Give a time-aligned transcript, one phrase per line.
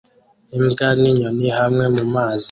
[0.57, 2.39] Imbwa ninyoni hamwe mumazi